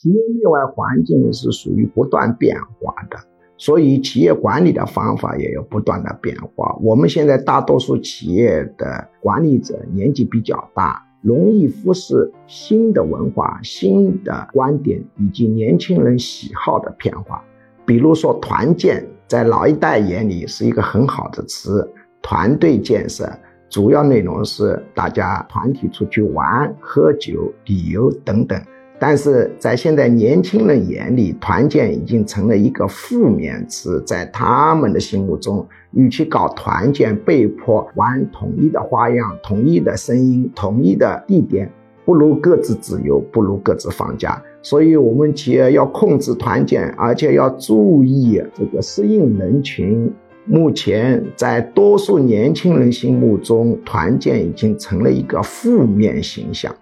[0.00, 3.18] 企业内外环境是属于不断变化的，
[3.56, 6.78] 所以企业管理的方法也有不断的变化。
[6.80, 17.42] 我们现在大多数企业的管理者年纪比较大，容易忽视新的文化、新的观点以及年轻人喜好的变化。
[17.84, 21.84] 比如说，团建在老一代眼里是一个很好的词，
[22.22, 23.28] 团队建设
[23.68, 28.56] 主要内容是大家团体出去玩、喝酒、旅游等等。
[29.00, 34.02] 但是在现在年轻人眼里，团建已经成了一个负面词。
[34.04, 41.70] 在他们的心目中，与其搞团建，被迫玩统一的花样、统一的声音、统一的地点，
[42.04, 44.42] 不如各自自由，不如各自放假。
[44.62, 50.12] 所以，我们企业要控制团建，而且要注意这个适应人群。
[50.44, 56.74] 目前，在多数年轻人心目中，团建已经成了一个负面形象。